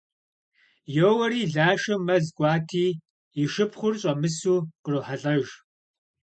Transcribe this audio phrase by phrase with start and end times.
[0.95, 2.87] Йоуэри, Лашэ мэз кӏуати,
[3.41, 5.47] и шыпхъур щӏэмысу кърохьэлӏэж.